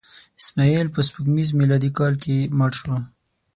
اسماعیل 0.41 0.87
په 0.95 1.01
سپوږمیز 1.07 1.49
میلادي 1.59 1.89
کال 1.97 2.13
کې 2.23 2.35
مړ 2.57 2.71
شو. 2.79 2.93